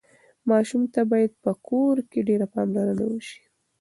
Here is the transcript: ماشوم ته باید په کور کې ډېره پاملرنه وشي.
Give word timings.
ماشوم 0.49 0.83
ته 0.93 1.01
باید 1.11 1.31
په 1.43 1.51
کور 1.67 1.95
کې 2.11 2.19
ډېره 2.27 2.45
پاملرنه 2.53 3.05
وشي. 3.07 3.41